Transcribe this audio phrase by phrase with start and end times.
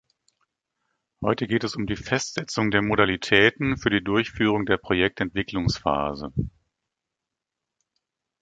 [1.21, 6.33] Heute geht es um die Festsetzung der Modalitäten für die Durchführung der Projektentwicklungsphase.